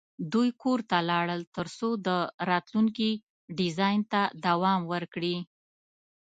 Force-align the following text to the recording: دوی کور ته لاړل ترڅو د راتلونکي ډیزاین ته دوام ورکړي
دوی 0.33 0.49
کور 0.61 0.79
ته 0.89 0.97
لاړل 1.09 1.41
ترڅو 1.55 1.89
د 2.07 2.09
راتلونکي 2.49 3.11
ډیزاین 3.57 3.99
ته 4.11 4.21
دوام 4.45 4.81
ورکړي 4.93 5.37